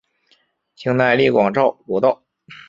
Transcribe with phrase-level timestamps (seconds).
[0.75, 2.23] 清代隶广肇罗道。